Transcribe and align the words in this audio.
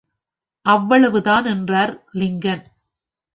அவ்வளவுதான் 0.65 1.45
எனறார் 1.45 1.93
லிங்கன். 2.13 2.63